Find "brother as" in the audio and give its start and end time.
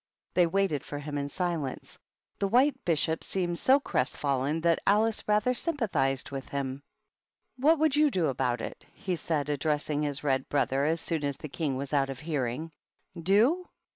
10.49-11.01